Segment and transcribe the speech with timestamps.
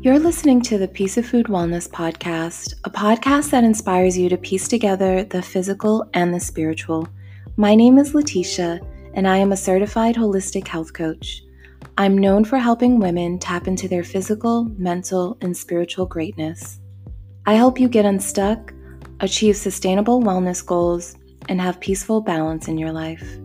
[0.00, 4.36] You're listening to the Peace of Food Wellness Podcast, a podcast that inspires you to
[4.36, 7.08] piece together the physical and the spiritual.
[7.56, 8.78] My name is Letitia,
[9.14, 11.42] and I am a certified holistic health coach.
[11.98, 16.78] I'm known for helping women tap into their physical, mental, and spiritual greatness.
[17.44, 18.72] I help you get unstuck,
[19.18, 21.16] achieve sustainable wellness goals,
[21.48, 23.36] and have peaceful balance in your life.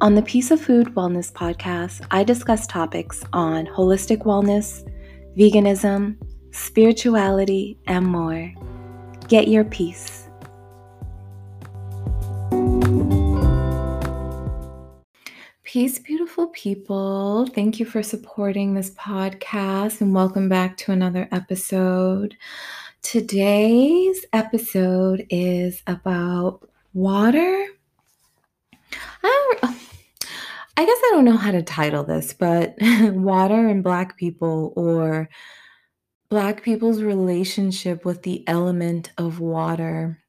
[0.00, 4.84] On the Peace of Food Wellness podcast, I discuss topics on holistic wellness,
[5.38, 6.16] veganism,
[6.50, 8.52] spirituality, and more.
[9.28, 10.28] Get your peace.
[15.62, 17.46] Peace, beautiful people.
[17.54, 22.34] Thank you for supporting this podcast and welcome back to another episode.
[23.02, 27.66] Today's episode is about water.
[29.22, 29.76] I,
[30.78, 35.28] I guess I don't know how to title this, but water and Black people, or
[36.28, 40.22] Black people's relationship with the element of water.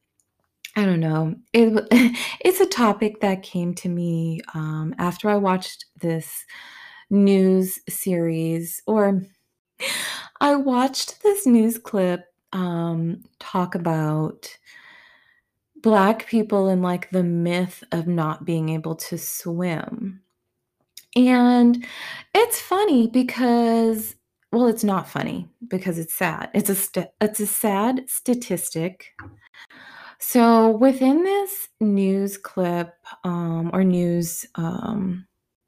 [0.74, 1.36] I don't know.
[1.52, 1.86] It,
[2.40, 6.44] it's a topic that came to me um, after I watched this
[7.10, 9.22] news series, or
[10.40, 14.58] I watched this news clip um, talk about
[15.76, 20.22] Black people and like the myth of not being able to swim.
[21.16, 21.84] And
[22.34, 24.14] it's funny because
[24.52, 26.50] well, it's not funny because it's sad.
[26.54, 29.06] It's a st- it's a sad statistic.
[30.18, 32.92] So within this news clip
[33.24, 35.26] um, or news um,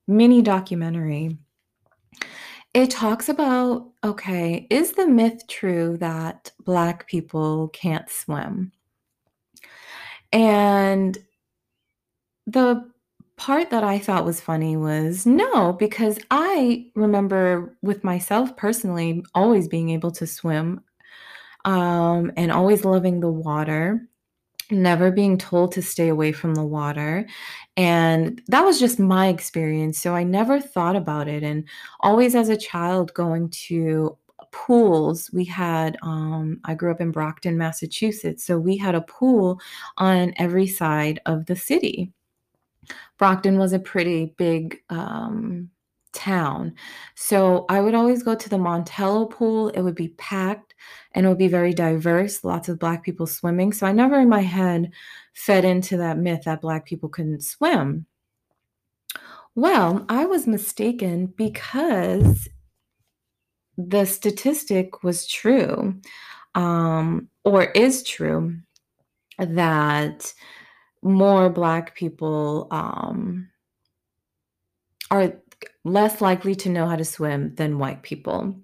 [0.08, 1.38] mini documentary,
[2.74, 8.72] it talks about okay, is the myth true that Black people can't swim?
[10.32, 11.16] And
[12.46, 12.90] the
[13.42, 19.66] part that I thought was funny was no, because I remember with myself personally always
[19.66, 20.80] being able to swim
[21.64, 24.06] um, and always loving the water,
[24.70, 27.26] never being told to stay away from the water.
[27.76, 29.98] And that was just my experience.
[29.98, 31.42] So I never thought about it.
[31.42, 31.68] And
[31.98, 34.16] always as a child going to
[34.52, 39.58] pools we had um, i grew up in brockton massachusetts so we had a pool
[39.96, 42.12] on every side of the city
[43.22, 45.70] Brockton was a pretty big um,
[46.12, 46.74] town.
[47.14, 49.68] So I would always go to the Montello pool.
[49.68, 50.74] It would be packed
[51.12, 53.72] and it would be very diverse, lots of Black people swimming.
[53.72, 54.90] So I never in my head
[55.34, 58.06] fed into that myth that Black people couldn't swim.
[59.54, 62.48] Well, I was mistaken because
[63.78, 65.94] the statistic was true
[66.56, 68.56] um, or is true
[69.38, 70.34] that
[71.02, 73.48] more Black people um,
[75.10, 75.32] are
[75.84, 78.56] less likely to know how to swim than white people.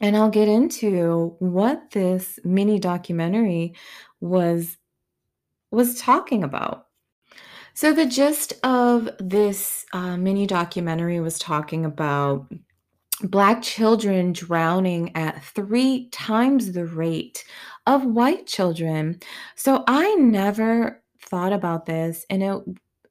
[0.00, 3.74] And I'll get into what this mini documentary
[4.20, 4.76] was
[5.70, 6.86] was talking about.
[7.74, 12.46] So the gist of this uh, mini documentary was talking about
[13.22, 17.44] Black children drowning at three times the rate
[17.86, 19.20] of white children.
[19.56, 22.62] So I never thought about this and it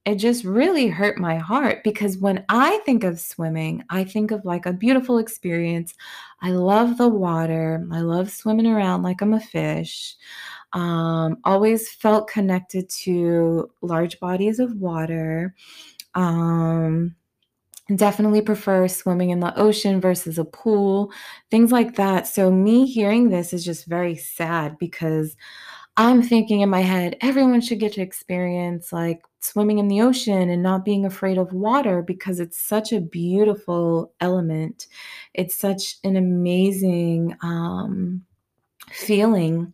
[0.05, 4.43] it just really hurt my heart because when I think of swimming, I think of
[4.43, 5.93] like a beautiful experience.
[6.41, 7.87] I love the water.
[7.91, 10.15] I love swimming around like I'm a fish.
[10.73, 15.55] Um, always felt connected to large bodies of water.
[16.15, 17.15] Um,
[17.95, 21.11] definitely prefer swimming in the ocean versus a pool,
[21.51, 22.27] things like that.
[22.27, 25.35] So, me hearing this is just very sad because
[25.95, 30.49] I'm thinking in my head, everyone should get to experience like swimming in the ocean
[30.49, 34.87] and not being afraid of water because it's such a beautiful element.
[35.35, 38.23] It's such an amazing um,
[38.89, 39.73] feeling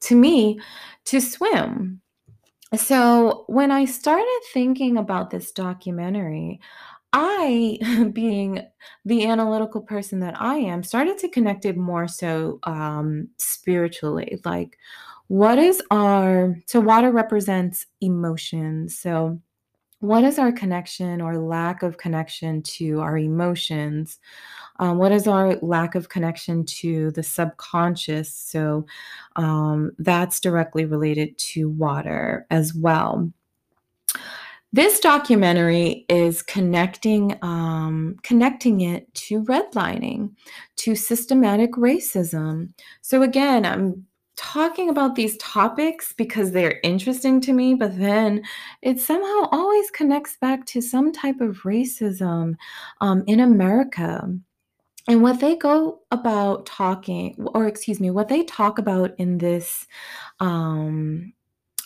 [0.00, 0.60] to me
[1.04, 2.00] to swim.
[2.74, 6.60] So when I started thinking about this documentary,
[7.12, 8.60] I, being
[9.04, 14.40] the analytical person that I am, started to connect it more so um, spiritually.
[14.44, 14.78] Like,
[15.28, 18.98] what is our, so water represents emotions.
[18.98, 19.40] So,
[20.00, 24.20] what is our connection or lack of connection to our emotions?
[24.78, 28.32] Um, what is our lack of connection to the subconscious?
[28.32, 28.86] So,
[29.36, 33.30] um, that's directly related to water as well.
[34.72, 40.34] This documentary is connecting um, connecting it to redlining,
[40.76, 42.74] to systematic racism.
[43.00, 44.06] So again, I'm
[44.38, 48.42] talking about these topics because they're interesting to me, but then
[48.82, 52.54] it somehow always connects back to some type of racism
[53.00, 54.32] um, in America.
[55.08, 59.86] And what they go about talking or excuse me, what they talk about in this,
[60.40, 61.32] um,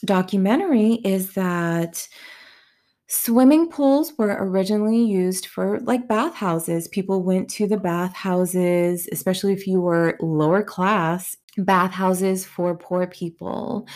[0.04, 2.06] documentary is that
[3.12, 6.88] swimming pools were originally used for, like, bathhouses.
[6.88, 13.86] People went to the bathhouses, especially if you were lower class, bathhouses for poor people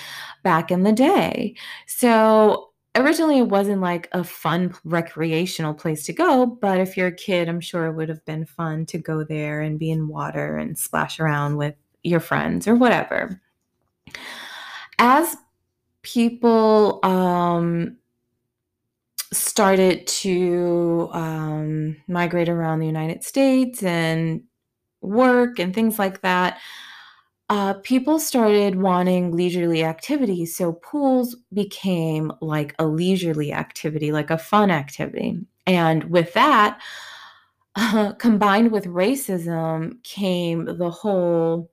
[0.42, 1.56] back in the day.
[1.86, 7.12] So, originally, it wasn't, like, a fun recreational place to go, but if you're a
[7.12, 10.58] kid, I'm sure it would have been fun to go there and be in water
[10.58, 13.40] and splash around with your friends or whatever.
[14.98, 15.36] As
[16.02, 17.96] people, um
[19.32, 24.42] started to, um, migrate around the United States and
[25.02, 26.58] work and things like that,
[27.48, 34.38] uh, people started wanting leisurely activities, so pools became like a leisurely activity, like a
[34.38, 36.80] fun activity, and with that,
[38.18, 41.70] combined with racism came the whole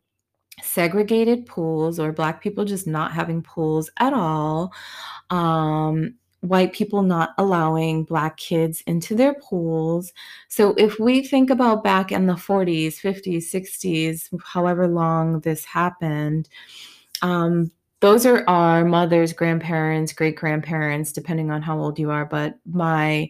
[0.61, 4.71] segregated pools or Black people just not having pools at all,
[5.31, 10.11] um, white people not allowing Black kids into their pools.
[10.49, 16.49] So if we think about back in the 40s, 50s, 60s, however long this happened,
[17.21, 23.29] um, those are our mothers, grandparents, great-grandparents, depending on how old you are, but my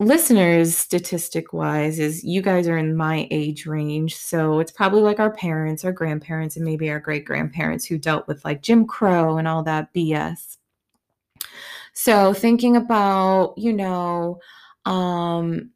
[0.00, 5.32] listeners, statistic-wise, is you guys are in my age range, so it's probably like our
[5.32, 9.62] parents, our grandparents, and maybe our great-grandparents who dealt with, like, Jim Crow and all
[9.62, 10.56] that BS.
[11.94, 14.40] So thinking about, you know,
[14.84, 15.70] um,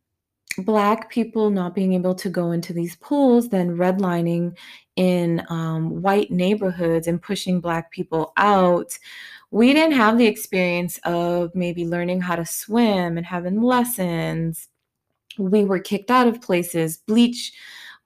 [0.58, 4.56] Black people not being able to go into these pools, then redlining
[4.96, 8.98] in, um, white neighborhoods and pushing Black people out,
[9.52, 14.68] we didn't have the experience of maybe learning how to swim and having lessons.
[15.38, 17.52] We were kicked out of places, bleach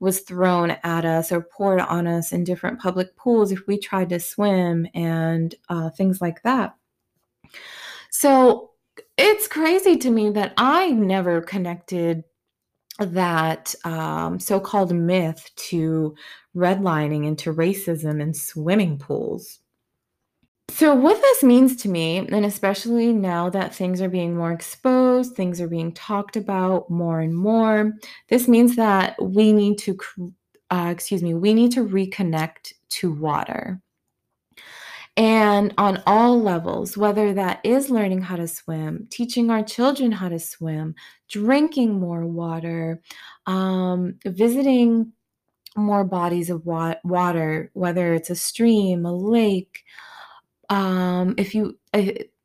[0.00, 4.10] was thrown at us or poured on us in different public pools if we tried
[4.10, 6.74] to swim and, uh, things like that.
[8.12, 8.72] So,
[9.16, 12.24] it's crazy to me that I never connected
[12.98, 16.14] that, um, so-called myth to
[16.54, 19.60] redlining and to racism in swimming pools.
[20.68, 25.34] So, what this means to me, and especially now that things are being more exposed,
[25.34, 27.94] things are being talked about more and more,
[28.28, 29.98] this means that we need to,
[30.70, 33.80] uh, excuse me, we need to reconnect to water.
[35.16, 40.30] And on all levels, whether that is learning how to swim, teaching our children how
[40.30, 40.94] to swim,
[41.28, 43.02] drinking more water,
[43.46, 45.12] um, visiting
[45.76, 49.84] more bodies of wa water, whether it's a stream, a lake,
[50.70, 51.78] um, if you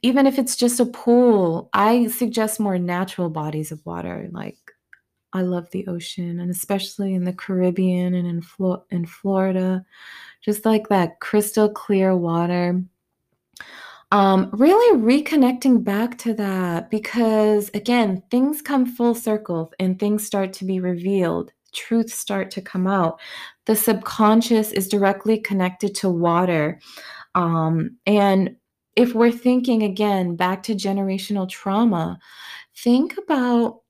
[0.04, 4.58] even if it's just a pool, I suggest more natural bodies of water, like,
[5.34, 9.86] I love the ocean, and especially in the Caribbean and in Flo in Florida,
[10.42, 12.84] just like that crystal clear water.
[14.12, 20.54] Um, really reconnecting back to that because, again, things come full circle and things start
[20.54, 23.20] to be revealed, truths start to come out.
[23.66, 26.80] The subconscious is directly connected to water,
[27.36, 28.56] um, and
[28.96, 32.18] if we're thinking again back to generational trauma,
[32.76, 33.82] think about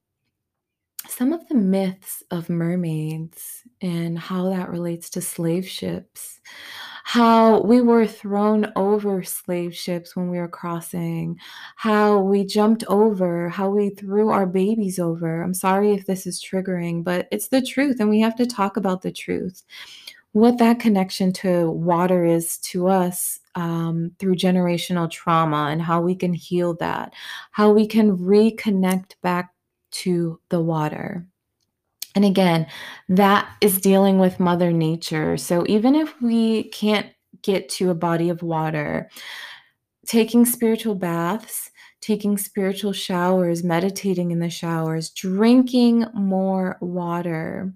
[1.09, 6.39] some of the myths of mermaids and how that relates to slave ships.
[7.03, 11.38] How we were thrown over slave ships when we were crossing,
[11.77, 15.41] how we jumped over, how we threw our babies over.
[15.41, 18.75] I'm sorry if this is triggering, but it's the truth, and we have to talk
[18.75, 19.63] about the truth.
[20.34, 26.13] What that connection to water is to us, um, through generational trauma and how we
[26.13, 27.13] can heal that,
[27.51, 29.51] how we can reconnect back
[29.91, 31.25] to the water.
[32.15, 32.67] And again,
[33.10, 35.38] that is dealing with Mother Nature.
[35.38, 37.08] So even if we can't
[37.44, 39.10] get to a body of water,
[40.08, 41.70] taking spiritual baths,
[42.01, 47.74] taking spiritual showers, meditating in the showers, drinking more water.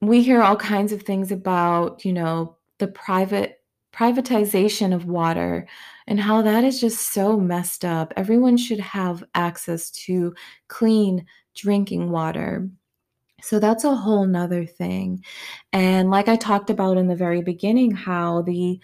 [0.00, 3.60] We hear all kinds of things about, you know, the private
[3.92, 5.66] privatization of water
[6.08, 8.12] and how that is just so messed up.
[8.16, 10.34] Everyone should have access to
[10.68, 12.68] clean drinking water.
[13.42, 15.24] So that's a whole 'nother thing.
[15.72, 18.80] And like I talked about in the very beginning, how the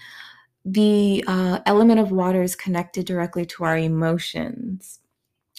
[0.67, 5.01] the, uh, element of water is connected directly to our emotions.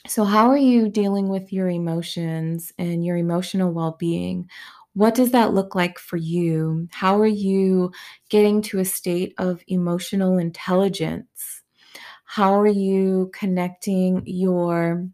[0.07, 4.49] So how are you dealing with your emotions and your emotional well-being?
[4.95, 6.87] What does that look like for you?
[6.91, 7.91] How are you
[8.29, 11.61] getting to a state of emotional intelligence?
[12.23, 15.05] How are you connecting your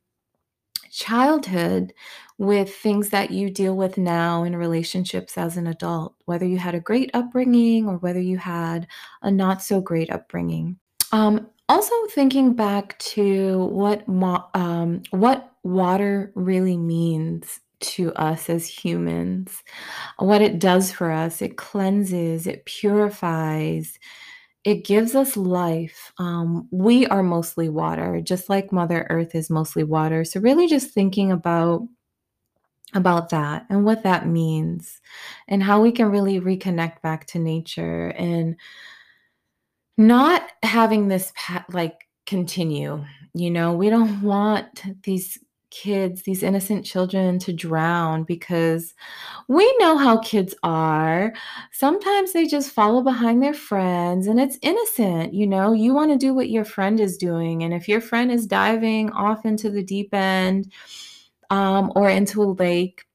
[0.92, 1.94] childhood
[2.38, 6.76] with things that you deal with now in relationships as an adult, whether you had
[6.76, 8.88] a great upbringing or whether you had
[9.24, 10.78] a not so great upbringing.
[11.12, 18.68] Um, also, thinking back to what mo- um, what water really means to us as
[18.68, 19.64] humans,
[20.18, 21.42] what it does for us.
[21.42, 24.00] It cleanses, it purifies,
[24.64, 26.14] it gives us life.
[26.18, 30.24] Um, we are mostly water, just like Mother Earth is mostly water.
[30.24, 31.88] So, really, just thinking about
[32.94, 35.00] about that and what that means
[35.48, 38.58] and how we can really reconnect back to nature and
[39.98, 41.32] not having this
[41.72, 45.40] like continue you know we don't want these
[45.72, 48.94] kids these innocent children to drown because
[49.48, 51.34] we know how kids are.
[51.72, 55.74] Sometimes they just follow behind their friends and it's innocent you know?
[55.74, 59.12] You want to do what your friend is doing and if your friend is diving
[59.12, 60.72] off into the deep end
[61.50, 63.06] um, or into a lake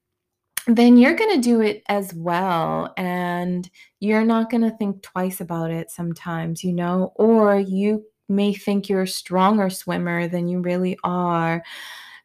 [0.65, 3.69] then you're going to do it as well and
[4.01, 7.13] you're not going to think twice about it sometimes you know?
[7.15, 11.63] Or you may think you're a stronger swimmer than you really are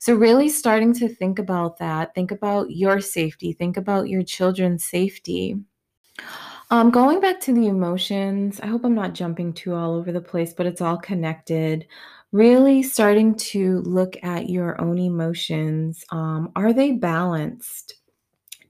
[0.02, 4.82] so really starting to think about that think about your safety think about your children's
[4.82, 5.56] safety
[6.72, 10.20] um, going back to the emotions i hope i'm not jumping too all over the
[10.20, 11.86] place but it's all connected
[12.32, 17.94] really starting to look at your own emotions um, are they balanced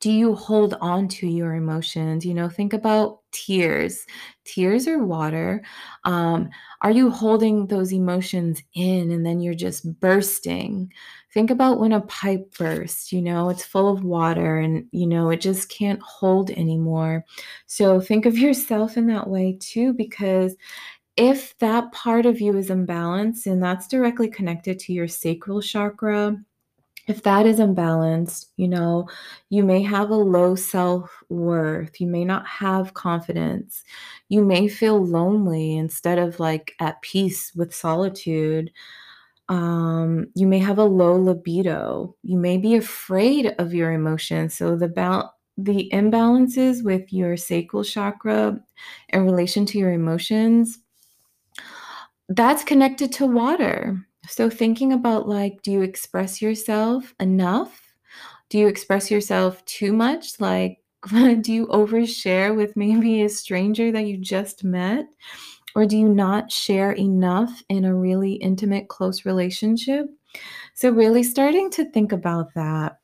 [0.03, 2.27] do you hold on to your emotions?
[2.27, 4.05] You know, think about tears.
[4.45, 5.63] Tears are water.
[6.03, 10.93] Um, are you holding those emotions in and then you're just bursting?
[11.33, 15.31] Think about when a pipe bursts, you know, it's full of water and, you know,
[15.31, 17.25] it just can't hold anymore.
[17.67, 20.55] So think of yourself in that way too, because
[21.17, 26.37] if that part of you is imbalanced and that's directly connected to your sacral chakra,
[27.09, 29.09] if that is imbalanced, you know,
[29.51, 32.01] you may have a low self worth.
[32.01, 33.83] You may not have confidence.
[34.29, 38.71] You may feel lonely instead of like at peace with solitude.
[39.53, 42.17] Um, you may have a low libido.
[42.23, 44.55] You may be afraid of your emotions.
[44.57, 48.59] So the bal- the imbalances with your sacral chakra
[49.11, 50.79] in relation to your emotions,
[52.31, 53.99] that's connected to water.
[54.27, 57.95] So thinking about like, do you express yourself enough?
[58.49, 60.41] Do you express yourself too much?
[60.41, 60.79] Like,
[61.11, 65.05] do you overshare with maybe a stranger that you just met?
[65.75, 70.07] Or do you not share enough in a really intimate, close relationship?
[70.75, 72.99] So, really starting to think about that.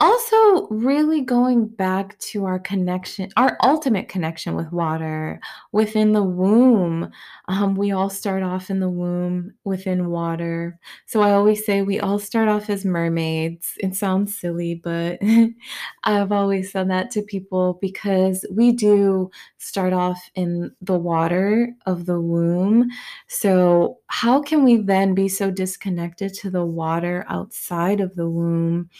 [0.00, 5.40] Also, really going back to our connection, our ultimate connection with water
[5.72, 7.10] within the womb.
[7.48, 10.78] Um, we all start off in the womb within water.
[11.06, 13.72] So I always say we all start off as mermaids.
[13.78, 15.18] It sounds silly, but
[16.04, 22.06] I've always said that to people because we do start off in the water of
[22.06, 22.88] the womb.
[23.28, 28.90] So, how can we then be so disconnected to the water outside of the womb?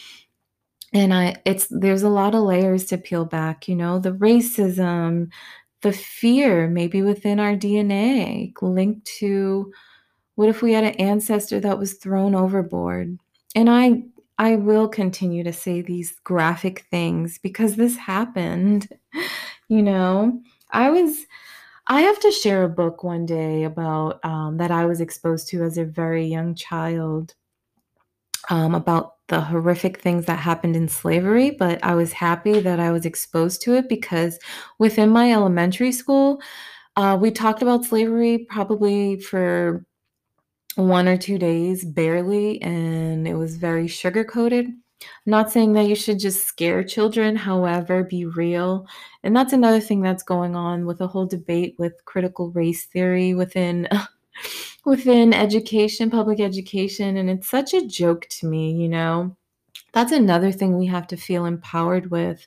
[0.96, 5.30] And I it's there's a lot of layers to peel back, you know, the racism,
[5.82, 9.72] the fear maybe within our DNA linked to
[10.36, 13.18] what if we had an ancestor that was thrown overboard?
[13.56, 14.04] And I
[14.38, 18.88] I will continue to say these graphic things because this happened.
[19.68, 21.26] You know, I was
[21.88, 25.64] I have to share a book one day about um, that I was exposed to
[25.64, 27.34] as a very young child
[28.50, 32.92] um, about the horrific things that happened in slavery, but I was happy that I
[32.92, 34.38] was exposed to it because
[34.78, 36.40] within my elementary school,
[36.96, 39.84] uh, we talked about slavery probably for
[40.76, 44.68] one or two days, barely, and it was very sugar coated.
[45.26, 48.86] Not saying that you should just scare children, however, be real.
[49.22, 53.34] And that's another thing that's going on with a whole debate with critical race theory
[53.34, 53.88] within
[54.86, 59.36] within education, public education, and it's such a joke to me, you know.
[59.92, 62.46] That's another thing we have to feel empowered with.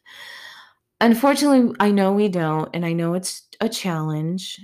[1.02, 4.60] Unfortunately, I know we don't, and I know it's a challenge,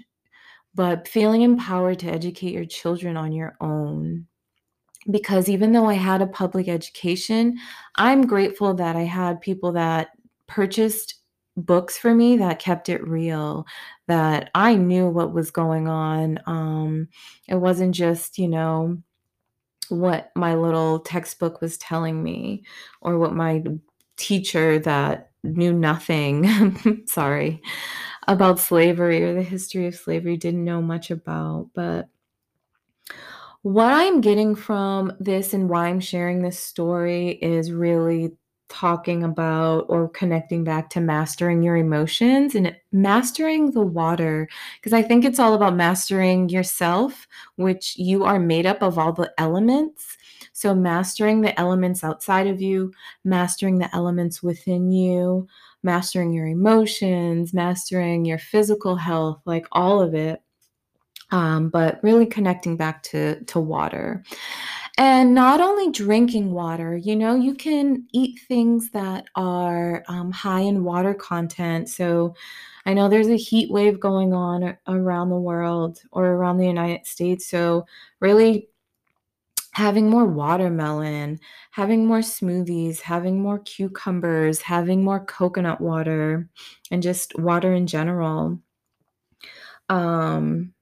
[0.73, 4.25] but feeling empowered to educate your children on your own.
[5.11, 7.57] Because even though I had a public education,
[7.95, 10.09] I'm grateful that I had people that
[10.47, 11.15] purchased
[11.57, 13.65] books for me that kept it real,
[14.07, 16.39] that I knew what was going on.
[16.45, 17.07] Um,
[17.47, 18.97] it wasn't just, you know,
[19.89, 22.63] what my little textbook was telling me
[23.01, 23.63] or what my
[24.17, 27.61] teacher that knew nothing, sorry,
[28.27, 31.69] about slavery or the history of slavery didn't know much about.
[31.73, 32.09] But
[33.61, 38.33] what I'm getting from this and why I'm sharing this story is really
[38.67, 44.47] talking about or connecting back to mastering your emotions and mastering the water
[44.79, 49.13] because I think it's all about mastering yourself, which you are made up of all
[49.13, 50.17] the elements.
[50.53, 52.93] So, mastering the elements outside of you,
[53.23, 55.47] mastering the elements within you,
[55.83, 60.41] mastering your emotions, mastering your physical health, like all of it.
[61.31, 64.23] Um, but really connecting back to to water.
[64.97, 70.61] And not only drinking water, you know, you can eat things that are um, high
[70.61, 71.89] in water content.
[71.89, 72.33] So
[72.85, 77.05] I know there's a heat wave going on around the world or around the United
[77.05, 77.45] States.
[77.45, 77.85] So
[78.21, 78.69] really
[79.73, 86.47] having more watermelon, having more smoothies, having more cucumbers, having more coconut water,
[86.89, 88.61] and just water in general.
[89.89, 90.73] Um,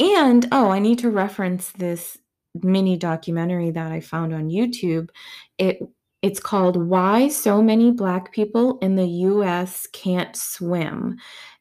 [0.00, 2.18] and oh, I need to reference this
[2.64, 5.10] mini documentary that I found on YouTube.
[5.58, 5.78] It
[6.22, 11.18] it's called Why So Many Black People in the US Can't Swim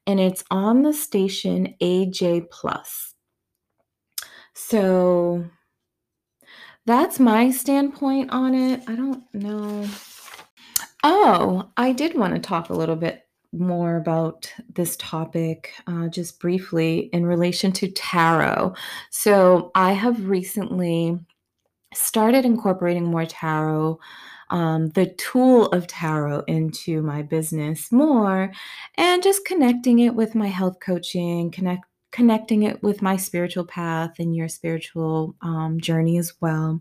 [0.08, 3.14] and it's on the station AJ Plus.
[4.54, 5.46] So
[6.86, 8.84] that's my standpoint on it.
[8.88, 9.86] I don't know.
[11.04, 13.22] Oh, I did want to talk a little bit
[13.60, 18.74] more about this topic uh, just briefly in relation to tarot.
[19.10, 21.20] So, I have recently
[21.94, 24.00] started incorporating more tarot,
[24.50, 28.52] um, the tool of tarot, into my business more
[28.96, 31.86] and just connecting it with my health coaching, connect.
[32.12, 36.80] Connecting it with my spiritual path and your spiritual um, journey as well.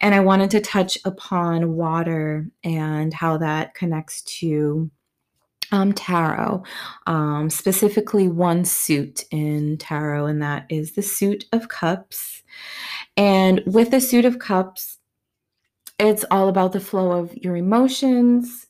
[0.00, 4.90] And I wanted to touch upon water and how that connects to
[5.72, 6.62] um, tarot,
[7.06, 12.42] um, specifically one suit in tarot, and that is the suit of cups.
[13.16, 14.98] And with the suit of cups,
[15.98, 18.66] it's all about the flow of your emotions.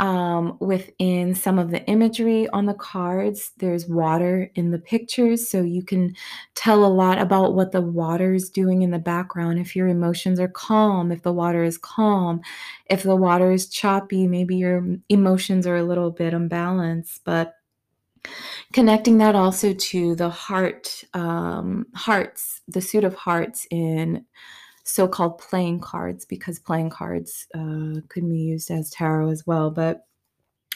[0.00, 5.60] Um, within some of the imagery on the cards, there's water in the pictures, so
[5.60, 6.16] you can
[6.54, 9.58] tell a lot about what the water is doing in the background.
[9.58, 12.40] If your emotions are calm, if the water is calm,
[12.86, 17.20] if the water is choppy, maybe your emotions are a little bit unbalanced.
[17.24, 17.56] But
[18.72, 24.24] connecting that also to the heart, um, hearts, the suit of hearts in
[24.84, 30.06] so-called playing cards because playing cards uh, could be used as tarot as well but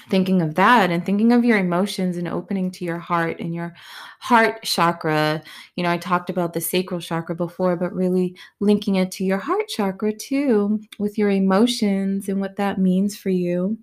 [0.08, 3.74] thinking of that and thinking of your emotions and opening to your heart and your
[4.20, 5.42] heart chakra.
[5.76, 9.38] You know i talked about the sacral chakra before but really linking it to your
[9.38, 13.78] heart chakra too with your emotions and what that means for you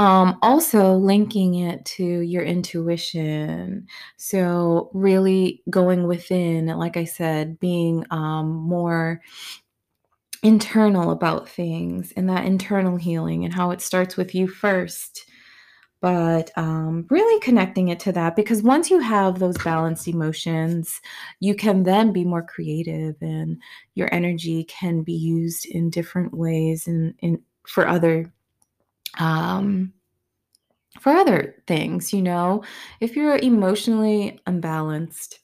[0.00, 3.86] um, also, linking it to your intuition.
[4.16, 9.20] So, really going within, like I said, being um, more
[10.42, 15.26] internal about things and that internal healing and how it starts with you first.
[16.00, 20.98] But um, really connecting it to that because once you have those balanced emotions,
[21.40, 23.60] you can then be more creative and
[23.96, 28.32] your energy can be used in different ways and, and for other
[29.18, 29.92] um,
[31.00, 32.62] for other things, you know,
[33.00, 35.38] if you're emotionally unbalanced,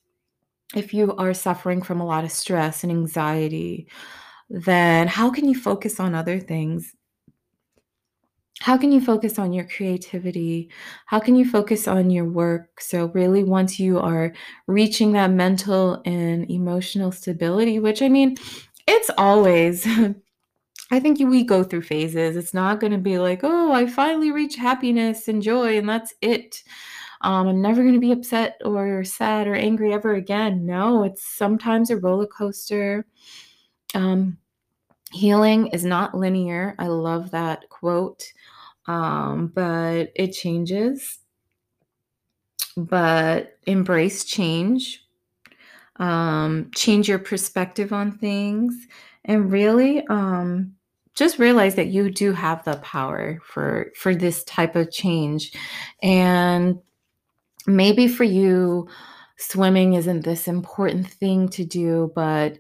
[0.75, 3.89] if you are suffering from a lot of stress and anxiety,
[4.51, 6.95] then how can you focus on other things?
[8.61, 10.71] How can you focus on your creativity?
[11.07, 12.81] How can you focus on your work?
[12.81, 14.33] So, really, once you are
[14.67, 18.37] reaching that mental and emotional stability, which I mean,
[18.87, 19.87] it's always
[20.91, 22.37] I think we go through phases.
[22.37, 26.15] It's not going to be like, oh, I finally reach happiness and joy, and that's
[26.21, 26.63] it.
[27.23, 30.65] Um, I'm never going to be upset or sad or angry ever again.
[30.65, 33.05] No, it's sometimes a roller coaster.
[33.95, 34.39] Um,
[35.13, 36.75] healing is not linear.
[36.79, 38.23] I love that quote,
[38.87, 41.19] um, but it changes.
[42.77, 45.03] But embrace change,
[45.97, 48.87] um, change your perspective on things,
[49.27, 50.73] and really um,
[51.15, 55.53] just realize that you do have the power for for this type of change.
[56.03, 56.79] And
[57.67, 58.89] maybe for you
[59.39, 62.59] swimming isn't this important thing to do but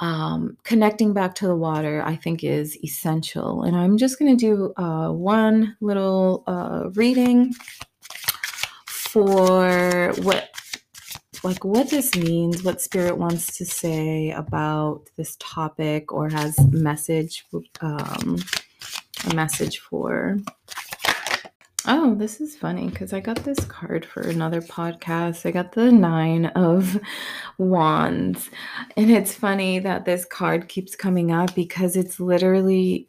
[0.00, 3.62] um, connecting back to the water i think is essential.
[3.62, 7.54] And i'm just going to do uh, one little uh, reading
[8.86, 10.55] for what
[11.46, 17.46] like what this means, what spirit wants to say about this topic, or has message
[17.80, 18.36] um,
[19.30, 20.38] a message for.
[21.86, 25.46] Oh, this is funny because I got this card for another podcast.
[25.46, 26.98] I got the Nine of
[27.58, 28.50] Wands.
[28.96, 33.08] And it's funny that this card keeps coming up because it's literally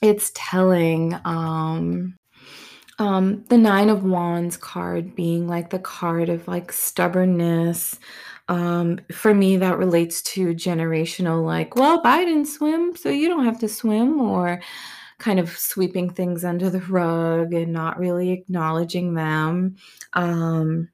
[0.00, 2.16] it's telling um
[2.98, 7.98] um the 9 of Wands card being like the card of like stubbornness.
[8.48, 13.58] Um for me that relates to generational like, well, biden swim, so you don't have
[13.60, 14.60] to swim or
[15.18, 19.76] kind of sweeping things under the rug and not really acknowledging them.
[20.12, 20.88] Um,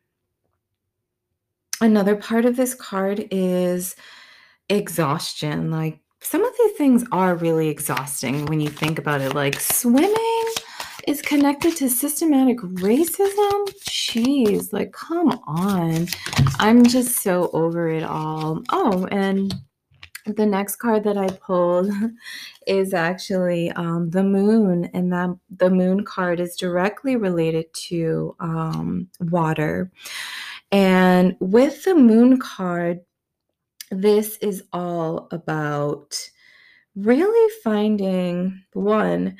[1.80, 3.96] another part of this card is
[4.68, 5.70] exhaustion.
[5.70, 9.34] Like some of these things are really exhausting when you think about it.
[9.34, 10.41] Like swimming
[11.06, 13.68] is connected to systematic racism.
[13.84, 16.08] Jeez, like come on.
[16.58, 18.62] I'm just so over it all.
[18.70, 19.54] Oh, and
[20.26, 21.90] the next card that I pulled
[22.66, 29.08] is actually um, the moon, and that the moon card is directly related to um,
[29.20, 29.90] water.
[30.70, 33.00] And with the moon card,
[33.90, 36.16] this is all about
[36.94, 39.36] really finding one.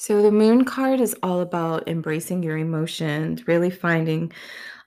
[0.00, 4.32] So, the moon card is all about embracing your emotions, really finding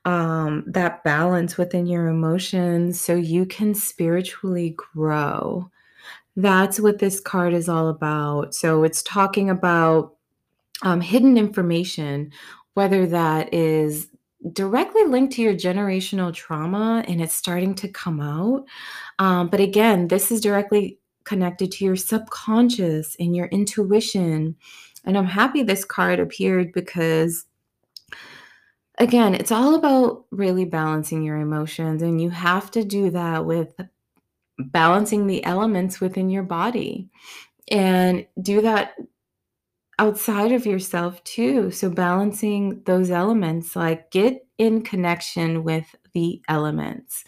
[0.06, 5.69] um, that balance within your emotions so you can spiritually grow.
[6.36, 8.56] That's what this card is all about.
[8.56, 10.15] So it's talking about
[10.82, 12.32] um, hidden information,
[12.73, 14.08] whether that is
[14.52, 18.65] directly linked to your generational trauma and it's starting to come out.
[19.19, 24.56] Um, but again, this is directly connected to your subconscious and your intuition.
[25.06, 27.46] And I'm happy this card appeared because
[29.00, 33.74] again, it's all about really balancing your emotions, and you have to do that with
[34.60, 37.10] balancing the elements within your body
[37.70, 38.96] and do that
[40.00, 41.72] outside of yourself too.
[41.72, 47.24] So, balancing those elements, like get in connection with the elements.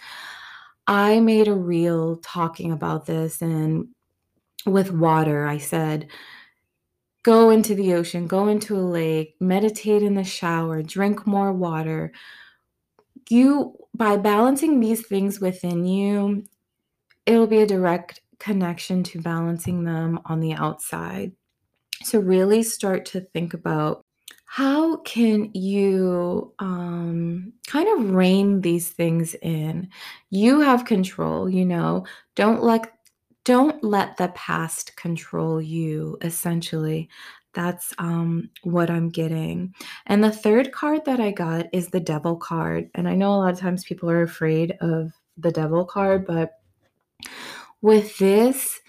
[0.88, 3.88] I made a reel talking about this, and
[4.66, 6.08] with water, I said,
[7.26, 12.12] Go into the ocean, go into a lake, meditate in the shower, drink more water.
[13.32, 16.44] You, by balancing these things within you,
[17.26, 21.32] it'll be a direct connection to balancing them on the outside.
[22.04, 24.06] So, really start to think about
[24.46, 29.90] how can you um, kind of rein these things in
[30.30, 32.94] you have control you know don't let
[33.46, 37.08] don't let the past control you essentially
[37.54, 39.74] that's um, what i'm getting
[40.08, 43.38] and the third card that i got is the devil card and i know a
[43.38, 46.60] lot of times people are afraid of the devil card but
[47.82, 48.82] with this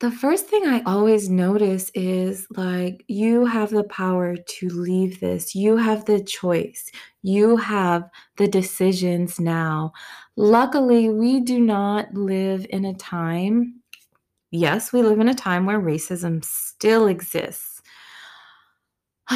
[0.00, 5.54] the first thing I always notice is like you have the power to leave this.
[5.54, 6.90] You have the choice.
[7.22, 9.92] You have the decisions now.
[10.34, 13.81] Luckily, we do not live in a time
[14.52, 17.82] yes, we live in a time where racism still exists.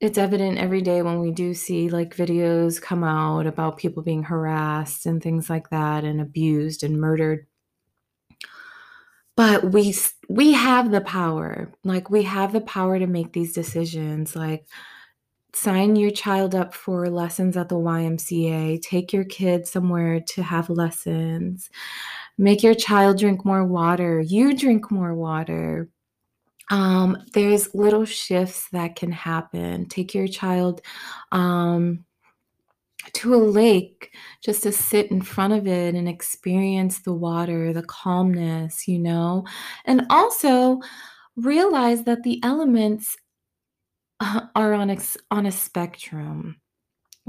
[0.00, 4.22] it's evident every day when we do see like videos come out about people being
[4.22, 7.46] harassed and things like that and abused and murdered.
[9.36, 9.94] But we
[10.28, 11.72] we have the power.
[11.84, 14.66] Like we have the power to make these decisions like
[15.54, 20.70] sign your child up for lessons at the YMCA, take your kid somewhere to have
[20.70, 21.70] lessons
[22.40, 24.18] make your child drink more water.
[24.18, 25.90] You drink more water.
[26.70, 29.86] Um, there's little shifts that can happen.
[29.88, 30.80] Take your child
[31.32, 32.06] um,
[33.12, 37.82] to a lake just to sit in front of it and experience the water the
[37.82, 39.44] calmness you know?
[39.84, 40.80] And also
[41.36, 43.16] realize that the elements
[44.20, 44.98] uh, are on a,
[45.30, 46.59] on a spectrum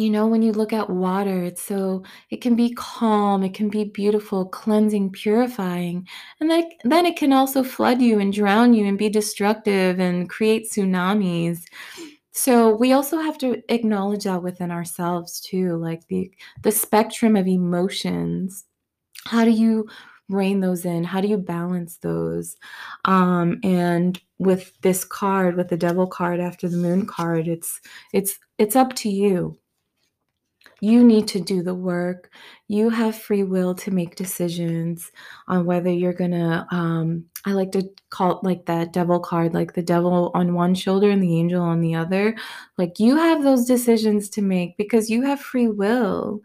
[0.02, 3.70] you know, when you look at water, it's so it can be calm, it can
[3.70, 6.08] be beautiful, cleansing, purifying,
[6.40, 10.30] and like then it can also flood you and drown you and be destructive and
[10.30, 11.64] create tsunamis.
[12.32, 16.32] So we also have to acknowledge that within ourselves too, like the
[16.64, 18.66] the spectrum of emotions.
[19.26, 19.88] How do you
[20.30, 21.04] rein those in?
[21.04, 22.58] How do you balance those?
[23.06, 27.82] Um, and with this card, with the devil card after the moon card, it's
[28.14, 29.60] it's it's up to you
[30.82, 32.32] you need to do the work.
[32.68, 35.12] You have free will to make decisions
[35.48, 39.54] on whether you're going to, um, I like to call it like that devil card,
[39.54, 42.36] like the devil on one shoulder and the angel on the other.
[42.78, 46.42] Like you have those decisions to make because you have free will.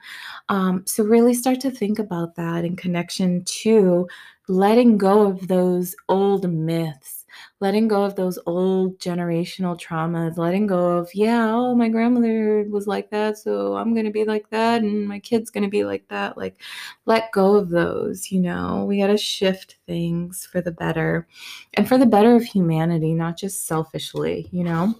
[0.49, 4.07] Um, so, really start to think about that in connection to
[4.49, 7.16] letting go of those old myths
[7.61, 12.87] letting go of those old generational traumas, letting go of, yeah, oh, my grandmother was
[12.87, 15.83] like that, so I'm going to be like that, and my kid's going to be
[15.85, 16.37] like that.
[16.37, 16.61] Like,
[17.07, 18.85] let go of those, you know?
[18.85, 21.27] We got to shift things for the better
[21.75, 24.95] and for the better of humanity, not just selfishly, you know?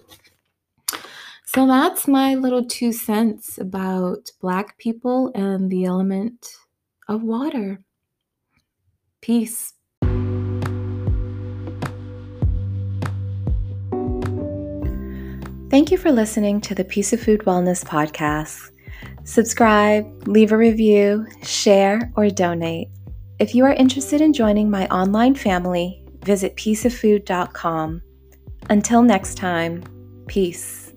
[1.45, 6.47] So that's my little two cents about Black people and the element
[7.07, 7.81] of water.
[9.21, 9.73] Peace.
[15.77, 18.71] Thank you for listening to the Peace of Food Wellness podcast.
[19.25, 22.89] Subscribe, leave a review, share, or donate.
[23.37, 28.01] If you are interested in joining my online family, visit peaceoffood.com.
[28.71, 29.83] Until next time,
[30.25, 30.93] peace.